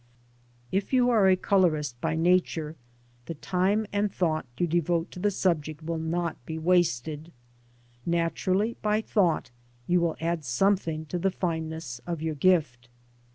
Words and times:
If 0.71 0.91
you 0.93 1.11
are 1.11 1.29
a 1.29 1.35
colourist 1.35 1.95
by 2.01 2.15
nature, 2.15 2.75
the 3.27 3.35
time 3.35 3.85
and 3.93 4.11
thought 4.11 4.47
you 4.57 4.65
devote 4.65 5.11
to 5.11 5.19
the 5.19 5.29
subject 5.29 5.83
will 5.83 5.99
not 5.99 6.43
be 6.43 6.57
wasted; 6.57 7.31
naturally, 8.03 8.77
by 8.81 9.01
thought, 9.01 9.51
you 9.85 10.01
will 10.01 10.15
add 10.19 10.43
something 10.43 11.05
to 11.05 11.19
the 11.19 11.29
fineness 11.29 12.01
of 12.07 12.19
your 12.19 12.33
gift. 12.33 12.89